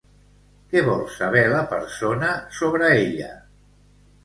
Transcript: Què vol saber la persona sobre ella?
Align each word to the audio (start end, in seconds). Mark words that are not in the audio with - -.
Què 0.71 0.81
vol 0.87 1.03
saber 1.17 1.43
la 1.51 1.61
persona 1.75 2.33
sobre 2.63 2.91
ella? 3.05 3.31